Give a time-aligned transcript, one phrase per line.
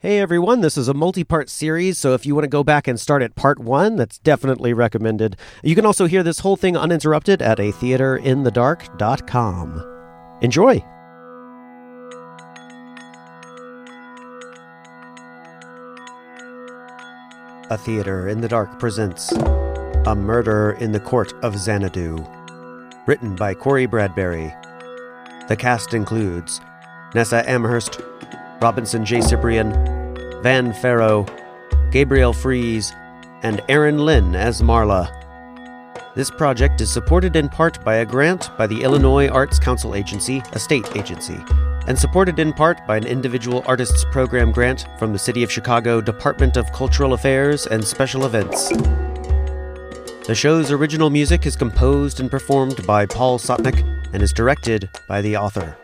[0.00, 2.86] Hey everyone, this is a multi part series, so if you want to go back
[2.86, 5.36] and start at part one, that's definitely recommended.
[5.64, 10.38] You can also hear this whole thing uninterrupted at a theaterinthedark.com.
[10.40, 10.84] Enjoy!
[17.68, 22.24] A Theater in the Dark presents A Murder in the Court of Xanadu.
[23.06, 24.54] Written by Corey Bradberry.
[25.48, 26.60] The cast includes
[27.16, 28.00] Nessa Amherst,
[28.60, 29.20] Robinson J.
[29.20, 29.72] Cyprian,
[30.42, 31.26] Van Ferro,
[31.90, 32.92] Gabriel Fries,
[33.42, 35.14] and Erin Lin as Marla.
[36.16, 40.42] This project is supported in part by a grant by the Illinois Arts Council Agency,
[40.52, 41.38] a state agency,
[41.86, 46.00] and supported in part by an individual artists program grant from the City of Chicago
[46.00, 48.70] Department of Cultural Affairs and Special Events.
[50.26, 55.22] The show's original music is composed and performed by Paul Sottnik and is directed by
[55.22, 55.76] the author.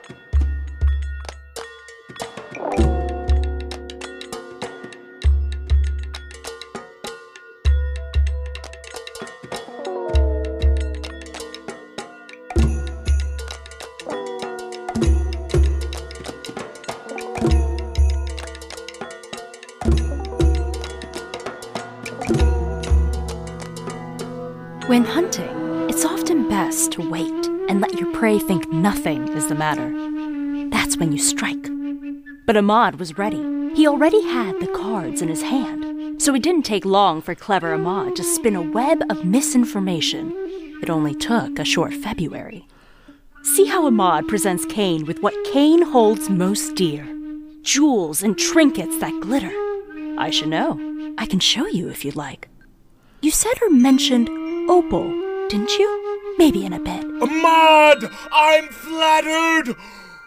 [24.86, 27.32] When hunting, it's often best to wait
[27.68, 29.90] and let your prey think nothing is the matter.
[30.70, 31.68] That's when you strike.
[32.46, 33.42] But Ahmad was ready.
[33.74, 35.83] He already had the cards in his hand,
[36.24, 40.32] so it didn't take long for clever Ahmad to spin a web of misinformation.
[40.82, 42.66] It only took a short February.
[43.42, 47.06] See how Ahmad presents Kane with what Kane holds most dear
[47.60, 49.52] jewels and trinkets that glitter.
[50.18, 50.80] I should know.
[51.18, 52.48] I can show you if you'd like.
[53.20, 54.30] You said or mentioned
[54.70, 55.04] opal,
[55.48, 56.34] didn't you?
[56.38, 57.04] Maybe in a bit.
[57.04, 59.76] Ahmad, I'm flattered.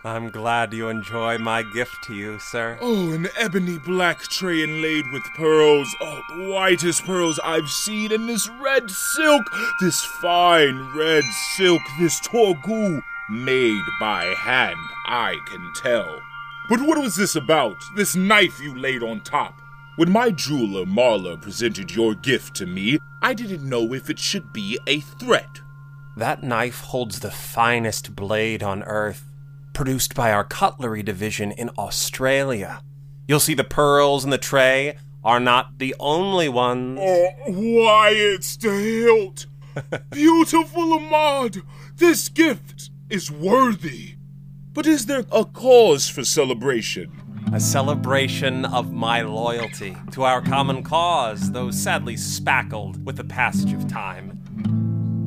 [0.08, 2.78] I'm glad you enjoy my gift to you, sir.
[2.80, 5.94] Oh, an ebony black tray inlaid with pearls.
[6.00, 8.14] Oh, the whitest pearls I've seen.
[8.14, 9.44] And this red silk,
[9.82, 11.26] this fine red
[11.58, 16.22] silk, this torgu, made by hand, I can tell.
[16.70, 17.76] But what was this about?
[17.98, 19.62] This knife you laid on top?
[19.98, 24.54] When my jeweler Marla presented your gift to me, I didn't know if it should
[24.54, 25.60] be a threat.
[26.16, 29.27] That knife holds the finest blade on earth,
[29.78, 32.82] produced by our cutlery division in Australia.
[33.28, 37.00] You'll see the pearls in the tray are not the only ones.
[37.00, 39.46] Oh, why it's the hilt!
[40.10, 41.62] Beautiful Ahmad,
[41.96, 44.16] this gift is worthy.
[44.74, 47.12] But is there a cause for celebration?
[47.54, 53.74] A celebration of my loyalty to our common cause, though sadly spackled with the passage
[53.74, 54.32] of time.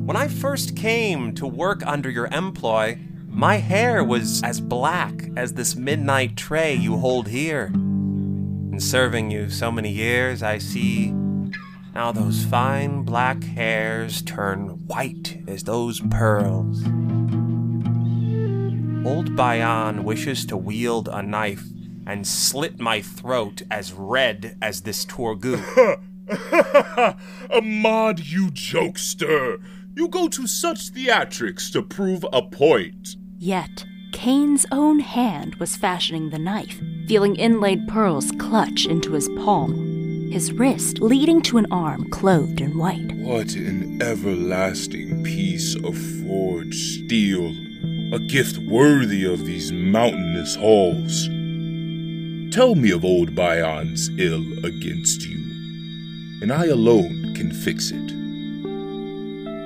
[0.05, 2.99] When I first came to work under your employ,
[3.31, 7.71] my hair was as black as this midnight tray you hold here.
[7.73, 11.11] In serving you so many years, I see
[11.95, 16.83] now those fine black hairs turn white as those pearls.
[19.05, 21.65] Old Bayan wishes to wield a knife
[22.05, 25.57] and slit my throat as red as this Torgu.
[27.49, 29.61] Ahmad, you jokester!
[29.95, 33.17] You go to such theatrics to prove a point.
[33.43, 40.29] Yet, Kane's own hand was fashioning the knife, feeling inlaid pearls clutch into his palm,
[40.31, 43.11] his wrist leading to an arm clothed in white.
[43.15, 47.47] What an everlasting piece of forged steel,
[48.13, 51.25] a gift worthy of these mountainous halls.
[52.53, 55.39] Tell me of old Bayan's ill against you,
[56.43, 58.11] and I alone can fix it.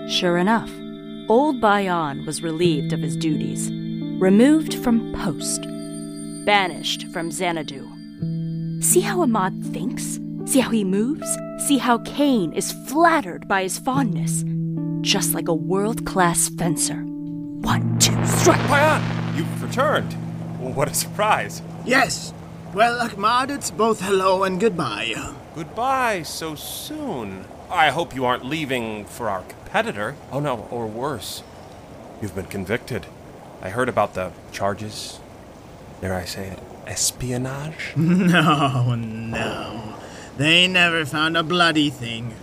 [0.10, 0.72] Sure enough,
[1.28, 3.72] old Bayan was relieved of his duties,
[4.20, 5.64] removed from post,
[6.46, 7.90] banished from Xanadu.
[8.82, 10.20] See how Ahmad thinks?
[10.46, 11.28] See how he moves?
[11.68, 14.44] See how Kane is flattered by his fondness?
[15.02, 17.02] Just like a world class fencer.
[17.02, 18.68] One, two, strike!
[18.70, 20.14] Bayan, you've returned.
[20.60, 21.62] What a surprise.
[21.86, 22.34] Yes.
[22.74, 25.16] Well, Ahmad, it's both hello and goodbye.
[25.56, 27.46] Goodbye so soon.
[27.72, 29.44] I hope you aren't leaving for our
[29.76, 30.16] competitor.
[30.32, 31.44] Oh no, or worse.
[32.22, 33.08] You've been convicted.
[33.62, 35.20] I heard about the charges.
[36.00, 36.60] Dare I say it?
[36.88, 37.92] Espionage?
[37.98, 39.96] No, no.
[40.38, 42.36] They never found a bloody thing.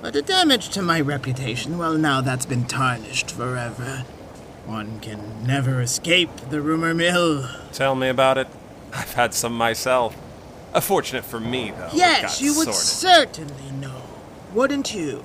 [0.00, 4.04] But the damage to my reputation, well, now that's been tarnished forever.
[4.64, 7.50] One can never escape the rumor mill.
[7.74, 8.48] Tell me about it.
[8.94, 10.16] I've had some myself.
[10.72, 11.90] Uh, fortunate for me, though.
[11.92, 12.80] Yes, you would sorted.
[12.80, 14.02] certainly know,
[14.54, 15.22] wouldn't you?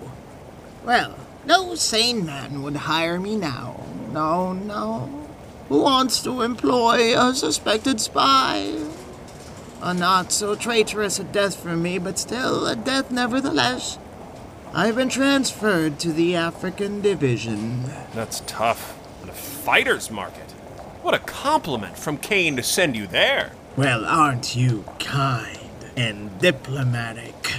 [0.84, 1.16] Well,
[1.46, 3.84] no sane man would hire me now.
[4.12, 5.28] No, no.
[5.70, 8.78] Who wants to employ a suspected spy?
[9.82, 13.98] A not so traitorous a death for me, but still a death nevertheless.
[14.74, 17.84] I've been transferred to the African Division.
[18.14, 18.98] That's tough.
[19.22, 20.52] And a fighter's market.
[21.02, 23.52] What a compliment from Kane to send you there.
[23.76, 25.60] Well, aren't you kind
[25.98, 27.54] and diplomatic?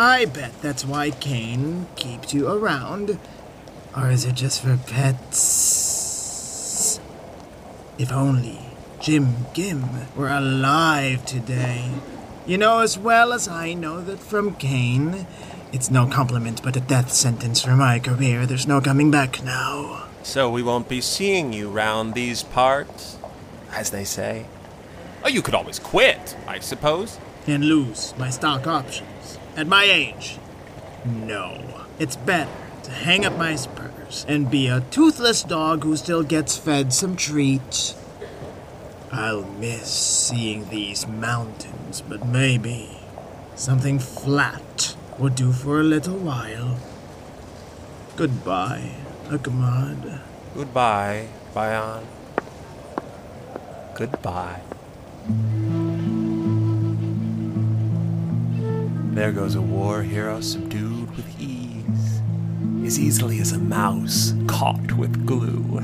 [0.00, 3.18] I bet that's why Kane keeps you around.
[3.96, 5.80] Or is it just for pets?
[7.98, 8.60] If only
[9.00, 11.90] Jim Gim were alive today.
[12.46, 15.26] You know as well as I know that from Kane,
[15.72, 18.46] it's no compliment but a death sentence for my career.
[18.46, 20.04] There's no coming back now.
[20.22, 23.18] So we won't be seeing you round these parts,
[23.72, 24.46] as they say.
[25.24, 27.18] Oh, you could always quit, I suppose.
[27.48, 29.17] And lose my stock options.
[29.58, 30.38] At my age,
[31.04, 31.58] no.
[31.98, 32.48] It's better
[32.84, 37.16] to hang up my spurs and be a toothless dog who still gets fed some
[37.16, 37.96] treats.
[39.10, 43.00] I'll miss seeing these mountains, but maybe
[43.56, 46.78] something flat would do for a little while.
[48.14, 48.92] Goodbye,
[49.26, 50.20] Ahmad.
[50.54, 52.06] Goodbye, Bayan.
[53.96, 54.62] Goodbye.
[59.18, 62.22] There goes a war hero subdued with ease,
[62.86, 65.82] as easily as a mouse caught with glue.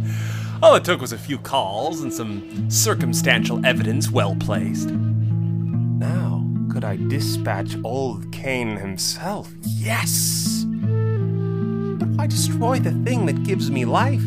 [0.62, 4.90] All it took was a few calls and some circumstantial evidence well placed.
[4.90, 9.52] Now, could I dispatch old Kane himself?
[9.62, 10.64] Yes!
[10.64, 14.22] But why destroy the thing that gives me life?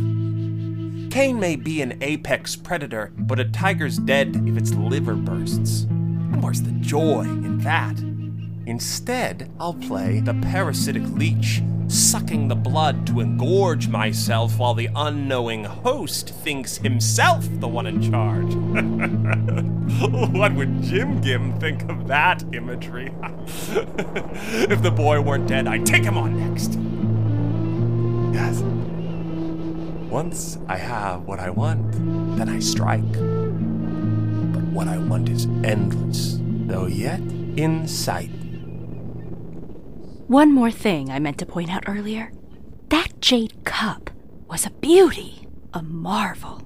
[1.09, 5.83] Kane may be an apex predator, but a tiger's dead if its liver bursts.
[5.83, 8.11] And where's the joy in that?
[8.71, 15.65] Instead, I'll play the parasitic leech, sucking the blood to engorge myself while the unknowing
[15.65, 18.53] host thinks himself the one in charge.
[20.31, 23.13] what would Jim Gim think of that imagery?
[23.44, 26.79] if the boy weren't dead, I'd take him on next.
[28.33, 28.62] Yes.
[30.09, 31.91] Once I have what I want,
[32.38, 33.12] then I strike.
[33.12, 37.19] But what I want is endless, though yet
[37.57, 38.31] in sight.
[40.31, 42.31] One more thing I meant to point out earlier.
[42.88, 44.10] That jade cup
[44.48, 46.62] was a beauty, a marvel.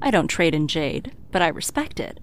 [0.00, 2.20] I don't trade in jade, but I respect it.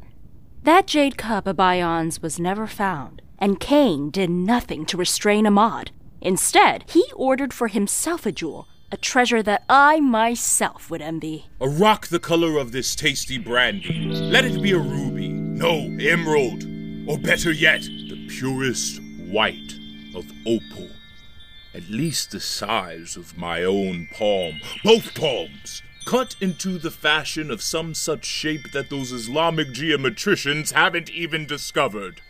[0.63, 5.92] That jade cup of Bayan's was never found, and Kane did nothing to restrain Ahmad.
[6.22, 11.50] Instead, he ordered for himself a jewel, a treasure that I myself would envy.
[11.62, 14.10] A rock the color of this tasty brandy.
[14.10, 16.63] Let it be a ruby, no, emerald,
[17.07, 19.00] or better yet, the purest
[19.30, 19.85] white
[20.15, 20.89] of opal.
[21.73, 27.62] At least the size of my own palm, both palms, cut into the fashion of
[27.62, 32.21] some such shape that those Islamic geometricians haven't even discovered.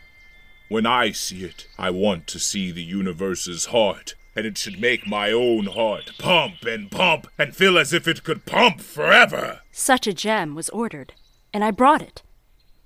[0.67, 5.05] When I see it, I want to see the universe's heart, and it should make
[5.05, 9.59] my own heart pump and pump and feel as if it could pump forever.
[9.71, 11.13] Such a gem was ordered,
[11.53, 12.23] and I brought it.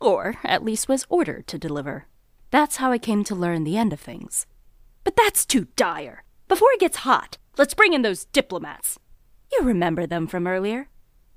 [0.02, 2.06] Or, at least, was ordered to deliver.
[2.52, 4.46] That's how I came to learn the end of things.
[5.04, 6.24] But that's too dire.
[6.48, 9.00] Before it gets hot, let's bring in those diplomats.
[9.52, 10.90] You remember them from earlier.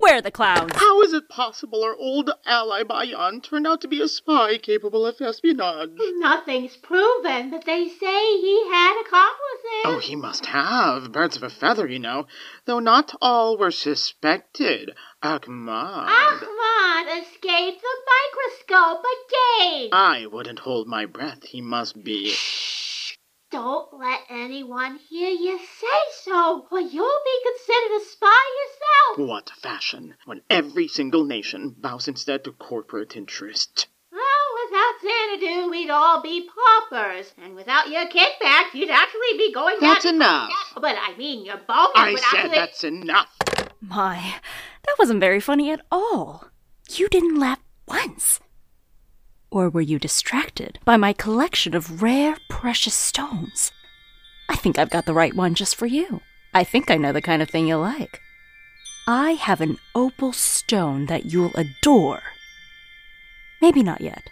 [0.03, 0.73] Where are the clowns?
[0.75, 5.05] How is it possible our old ally Bayan turned out to be a spy capable
[5.05, 5.91] of espionage?
[6.17, 9.85] Nothing's proven, but they say he had accomplices.
[9.85, 11.13] Oh, he must have.
[11.13, 12.27] Birds of a feather, you know.
[12.65, 14.91] Though not all were suspected.
[15.21, 16.09] Ahmad.
[16.09, 19.89] Ahmad escaped the microscope again.
[19.93, 21.43] I wouldn't hold my breath.
[21.43, 22.33] He must be.
[23.53, 29.29] Don't let anyone hear you say so, or you'll be considered a spy yourself.
[29.29, 33.85] What fashion, when every single nation bows instead to corporate interest.
[34.11, 34.21] Well,
[34.65, 37.31] without Xanadu, we'd all be paupers.
[37.43, 39.89] And without your kickbacks, you'd actually be going down.
[39.93, 40.49] That's enough.
[40.73, 42.55] But I mean, your bonus I would said actually...
[42.55, 43.37] that's enough.
[43.79, 44.33] My,
[44.83, 46.45] that wasn't very funny at all.
[46.89, 48.39] You didn't laugh once.
[49.53, 53.71] Or were you distracted by my collection of rare, precious stones?
[54.49, 56.21] I think I've got the right one just for you.
[56.55, 58.19] I think I know the kind of thing you'll like.
[59.07, 62.23] I have an opal stone that you'll adore.
[63.61, 64.23] Maybe not yet.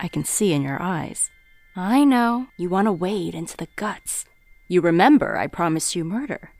[0.00, 1.30] I can see in your eyes.
[1.76, 4.24] I know you want to wade into the guts.
[4.66, 6.50] You remember I promised you murder.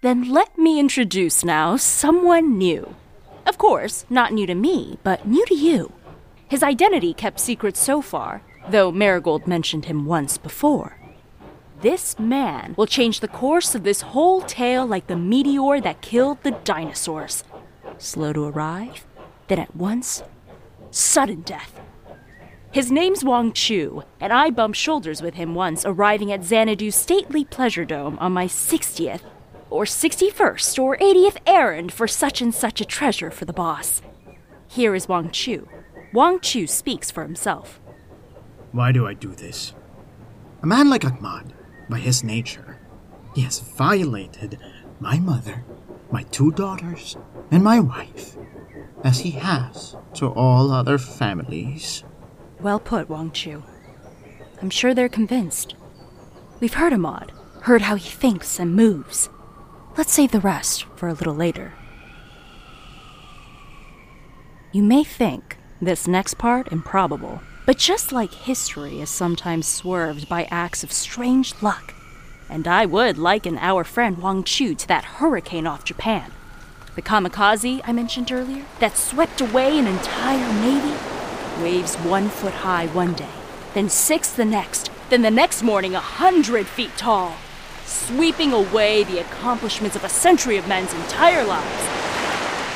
[0.00, 2.94] Then let me introduce now someone new.
[3.48, 5.92] Of course, not new to me, but new to you.
[6.52, 10.98] His identity kept secret so far, though Marigold mentioned him once before.
[11.80, 16.42] This man will change the course of this whole tale like the meteor that killed
[16.42, 17.42] the dinosaurs.
[17.96, 19.06] Slow to arrive,
[19.48, 20.24] then at once
[20.90, 21.80] sudden death.
[22.70, 27.46] His name's Wang Chu, and I bumped shoulders with him once arriving at Xanadu's stately
[27.46, 29.22] pleasure dome on my 60th,
[29.70, 34.02] or 61st, or 80th errand for such and such a treasure for the boss.
[34.68, 35.66] Here is Wang Chu.
[36.12, 37.80] Wang Chu speaks for himself.
[38.72, 39.72] Why do I do this?
[40.62, 41.54] A man like Ahmad,
[41.88, 42.78] by his nature,
[43.34, 44.58] he has violated
[45.00, 45.64] my mother,
[46.10, 47.16] my two daughters,
[47.50, 48.36] and my wife,
[49.02, 52.04] as he has to all other families.
[52.60, 53.62] Well put, Wang Chu.
[54.60, 55.74] I'm sure they're convinced.
[56.60, 59.30] We've heard Ahmad, heard how he thinks and moves.
[59.96, 61.72] Let's save the rest for a little later.
[64.72, 70.44] You may think this next part improbable, but just like history is sometimes swerved by
[70.44, 71.92] acts of strange luck,
[72.48, 76.30] and I would liken our friend Wang Chu to that hurricane off Japan.
[76.94, 80.94] The kamikaze I mentioned earlier, that swept away an entire navy,
[81.60, 83.34] waves one foot high one day,
[83.74, 87.34] then six the next, then the next morning a hundred feet tall,
[87.84, 92.01] sweeping away the accomplishments of a century of men's entire lives.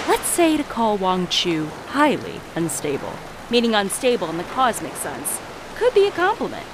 [0.08, 3.14] Let's say to call Wang Chu highly unstable,
[3.50, 5.40] meaning unstable in the cosmic sense,
[5.74, 6.66] could be a compliment.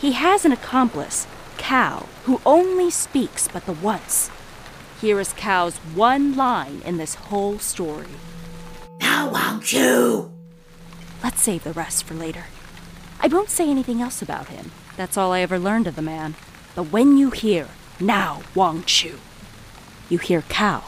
[0.00, 1.26] He has an accomplice,
[1.58, 4.30] Cao, who only speaks but the once.
[5.00, 8.14] Here is Cao's one line in this whole story.
[9.00, 10.30] Now, Wang Chu!
[11.24, 12.44] Let's save the rest for later.
[13.20, 14.70] I won't say anything else about him.
[14.96, 16.36] That's all I ever learned of the man.
[16.74, 19.18] But when you hear, now, Wang Chu,
[20.08, 20.84] you hear Cao.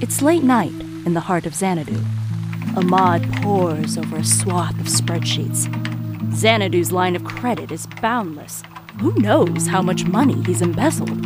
[0.00, 0.70] It's late night
[1.06, 2.00] in the heart of Xanadu.
[2.76, 5.66] Ahmad pores over a swath of spreadsheets.
[6.32, 8.62] Xanadu's line of credit is boundless.
[9.00, 11.18] Who knows how much money he's embezzled?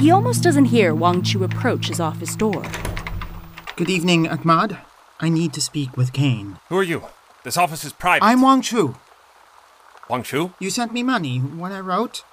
[0.00, 2.64] He almost doesn't hear Wang Chu approach his office door.
[3.76, 4.78] Good evening, Ahmad.
[5.20, 6.58] I need to speak with Kane.
[6.70, 7.02] Who are you?
[7.44, 8.24] This office is private.
[8.24, 8.96] I'm Wang Chu.
[10.08, 10.54] Wang Chu?
[10.58, 12.24] You sent me money when I wrote?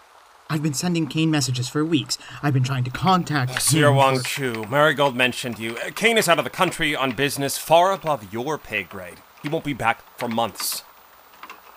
[0.50, 2.18] I've been sending Kane messages for weeks.
[2.44, 3.96] I've been trying to contact him.
[3.96, 5.78] Wang Chu, Marigold mentioned you.
[5.78, 9.18] Uh, Kane is out of the country on business far above your pay grade.
[9.42, 10.84] He won't be back for months.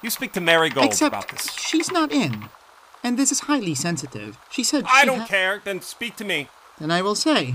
[0.03, 1.53] You speak to Marigold Except about this.
[1.53, 2.49] she's not in.
[3.03, 4.37] And this is highly sensitive.
[4.51, 5.63] She said I she don't ha- care.
[5.65, 6.49] Then speak to me.
[6.79, 7.55] Then I will say.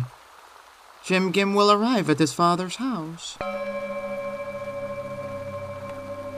[1.03, 3.37] Jim Gim will arrive at his father's house.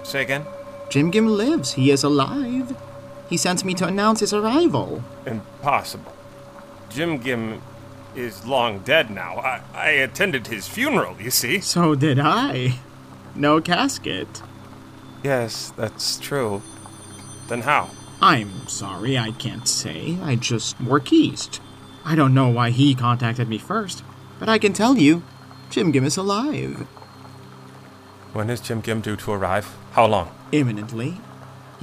[0.04, 0.46] Say again.
[0.90, 1.74] Jim Gim lives.
[1.74, 2.76] He is alive.
[3.30, 5.04] He sent me to announce his arrival.
[5.26, 6.14] Impossible.
[6.90, 7.62] Jim Gim
[8.16, 9.38] is long dead now.
[9.38, 11.60] I, I attended his funeral, you see.
[11.60, 12.76] So did I.
[13.36, 14.44] No casket.
[15.24, 16.62] Yes, that's true.
[17.48, 17.90] Then how?
[18.22, 20.18] I'm sorry, I can't say.
[20.22, 21.60] I just work east.
[22.06, 24.04] I don't know why he contacted me first,
[24.40, 25.24] but I can tell you,
[25.70, 26.86] Jim Gim is alive.
[28.34, 29.76] When is Jim Gim due to arrive?
[29.94, 30.30] How long?
[30.52, 31.18] Imminently.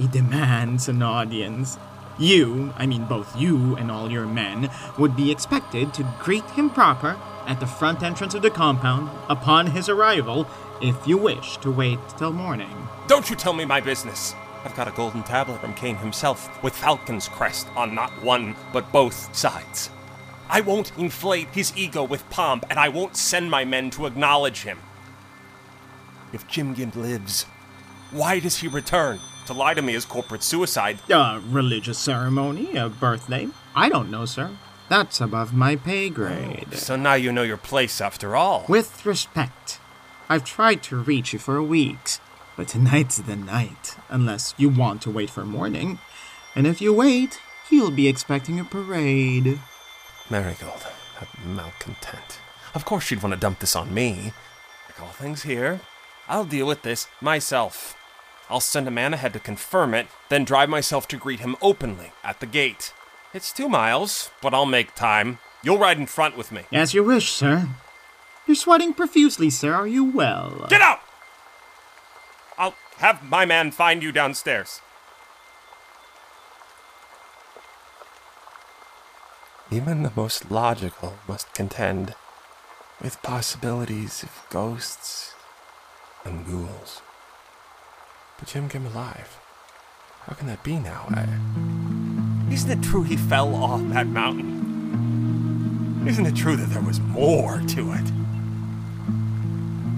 [0.01, 1.77] He demands an audience.
[2.17, 6.71] You, I mean both you and all your men, would be expected to greet him
[6.71, 10.47] proper at the front entrance of the compound upon his arrival
[10.81, 12.87] if you wish to wait till morning.
[13.05, 14.33] Don't you tell me my business.
[14.65, 18.91] I've got a golden tablet from Kane himself with Falcon's crest on not one, but
[18.91, 19.91] both sides.
[20.49, 24.63] I won't inflate his ego with pomp, and I won't send my men to acknowledge
[24.63, 24.79] him.
[26.33, 27.43] If Jim Gim lives,
[28.09, 29.19] why does he return?
[29.47, 30.99] To lie to me is corporate suicide.
[31.09, 33.47] A religious ceremony, a birthday?
[33.75, 34.51] I don't know, sir.
[34.89, 36.73] That's above my pay grade.
[36.73, 38.65] So now you know your place after all.
[38.67, 39.79] With respect,
[40.29, 42.19] I've tried to reach you for weeks,
[42.55, 45.99] but tonight's the night, unless you want to wait for morning.
[46.55, 49.59] And if you wait, you'll be expecting a parade.
[50.29, 50.85] Marigold,
[51.19, 52.39] that malcontent.
[52.73, 54.33] Of course she'd want to dump this on me.
[54.87, 55.81] Like all things here,
[56.27, 57.97] I'll deal with this myself.
[58.51, 62.11] I'll send a man ahead to confirm it, then drive myself to greet him openly
[62.21, 62.93] at the gate.
[63.33, 65.39] It's two miles, but I'll make time.
[65.63, 66.63] You'll ride in front with me.
[66.71, 67.69] As you wish, sir.
[68.45, 69.73] You're sweating profusely, sir.
[69.73, 70.65] Are you well?
[70.69, 70.99] Get out!
[72.57, 74.81] I'll have my man find you downstairs.
[79.71, 82.15] Even the most logical must contend
[83.01, 85.35] with possibilities of ghosts
[86.25, 87.01] and ghouls.
[88.41, 89.39] But Jim Gim alive.
[90.21, 91.05] How can that be now?
[91.09, 91.27] I...
[92.51, 96.03] Isn't it true he fell off that mountain?
[96.07, 98.09] Isn't it true that there was more to it?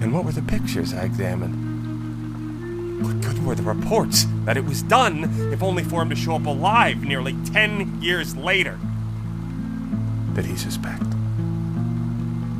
[0.02, 3.02] And what were the pictures I examined?
[3.02, 6.36] What good were the reports that it was done, if only for him to show
[6.36, 8.78] up alive nearly ten years later?
[10.34, 11.02] Did he suspect?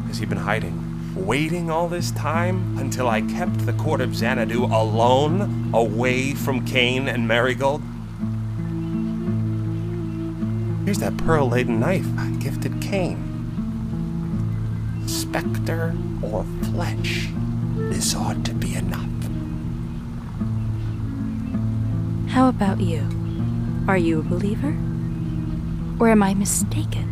[0.07, 0.94] has he been hiding?
[1.17, 7.07] Waiting all this time until I kept the court of Xanadu alone, away from Kane
[7.07, 7.83] and Marigold?
[10.85, 13.31] Here's that pearl laden knife I gifted Kane.
[15.07, 17.29] Spectre or flesh,
[17.77, 19.09] this ought to be enough.
[22.29, 23.07] How about you?
[23.87, 24.77] Are you a believer?
[26.01, 27.09] Or am I mistaken?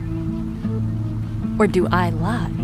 [1.59, 2.62] Or do I lie?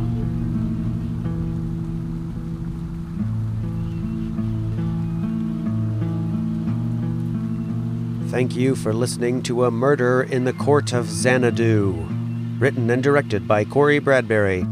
[8.39, 12.07] Thank you for listening to A Murder in the Court of Xanadu,
[12.61, 14.63] written and directed by Corey Bradberry.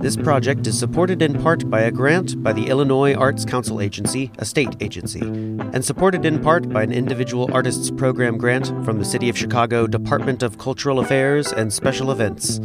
[0.00, 4.30] This project is supported in part by a grant by the Illinois Arts Council Agency,
[4.38, 9.04] a state agency, and supported in part by an individual artists program grant from the
[9.04, 12.60] City of Chicago Department of Cultural Affairs and Special Events.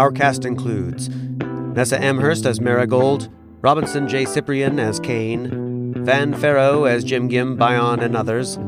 [0.00, 3.28] Our cast includes Nessa Amherst as Marigold,
[3.60, 4.24] Robinson J.
[4.24, 8.58] Cyprian as Kane, Van Ferro as Jim Gim, Bayan, and others,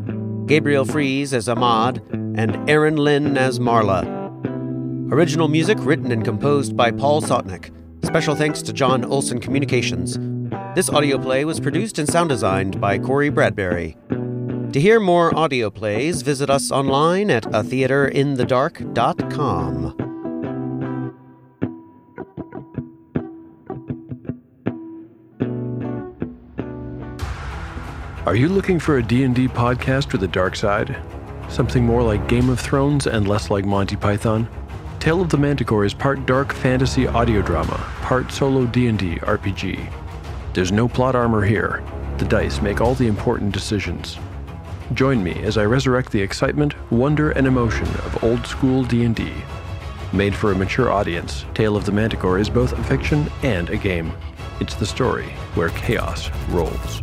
[0.47, 4.05] Gabriel Fries as Ahmad, and Erin Lin as Marla.
[5.11, 7.71] Original music written and composed by Paul Sottnik.
[8.05, 10.19] Special thanks to John Olson Communications.
[10.75, 13.97] This audio play was produced and sound designed by Corey Bradberry.
[14.73, 20.04] To hear more audio plays, visit us online at atheaterinthedark.com.
[28.27, 30.97] Are you looking for a D&D podcast with a dark side?
[31.51, 34.49] Something more like Game of Thrones and less like Monty Python?
[34.99, 39.93] Tale of the Manticore is part dark fantasy audio drama, part solo D&D RPG.
[40.55, 41.85] There's no plot armor here.
[42.17, 44.17] The dice make all the important decisions.
[44.95, 49.35] Join me as I resurrect the excitement, wonder, and emotion of old school D&D.
[50.15, 53.77] Made for a mature audience, Tale of the Manticore is both a fiction and a
[53.77, 54.15] game.
[54.61, 55.27] It's the story
[55.57, 57.03] where chaos rolls.